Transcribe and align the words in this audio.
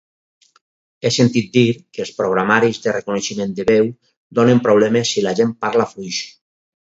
He 1.01 1.09
sentit 1.17 1.51
dir 1.57 1.65
que 1.75 2.01
els 2.05 2.13
programaris 2.21 2.79
de 2.85 2.95
reconeixement 2.95 3.53
de 3.59 3.67
veu 3.71 3.93
donen 4.41 4.63
problemes 4.69 5.13
si 5.13 5.25
la 5.27 5.35
gent 5.43 5.53
parla 5.69 5.89
fluix. 5.93 6.19